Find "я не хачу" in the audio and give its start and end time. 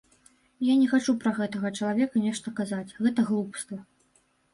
0.67-1.13